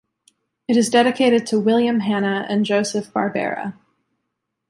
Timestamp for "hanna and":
1.99-2.65